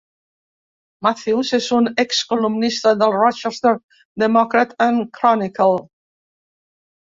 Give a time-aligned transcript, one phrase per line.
[1.07, 3.75] Matthews és un ex columnista del "Rochester
[4.25, 5.81] Democrat and Chronicle".